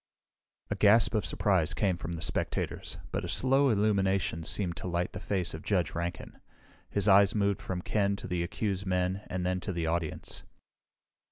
A 0.71 0.75
gasp 0.75 1.13
of 1.13 1.27
surprise 1.27 1.75
came 1.75 1.95
from 1.95 2.13
the 2.13 2.23
spectators, 2.23 2.97
but 3.11 3.23
a 3.23 3.29
slow 3.29 3.69
illumination 3.69 4.43
seemed 4.43 4.75
to 4.77 4.87
light 4.87 5.13
the 5.13 5.19
face 5.19 5.53
of 5.53 5.61
Judge 5.61 5.93
Rankin. 5.93 6.39
His 6.89 7.07
eyes 7.07 7.35
moved 7.35 7.61
from 7.61 7.83
Ken 7.83 8.15
to 8.15 8.25
the 8.27 8.41
accused 8.41 8.87
men 8.87 9.21
and 9.27 9.45
then 9.45 9.59
to 9.59 9.71
the 9.71 9.85
audience. 9.85 10.41